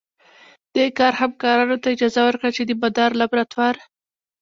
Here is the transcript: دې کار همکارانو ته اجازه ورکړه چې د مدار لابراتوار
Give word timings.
دې 0.73 0.85
کار 0.97 1.13
همکارانو 1.21 1.75
ته 1.81 1.87
اجازه 1.95 2.21
ورکړه 2.23 2.49
چې 2.55 2.61
د 2.65 2.71
مدار 2.83 3.11
لابراتوار 3.19 3.75